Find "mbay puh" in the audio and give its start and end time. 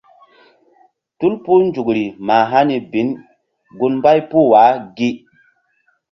3.99-4.45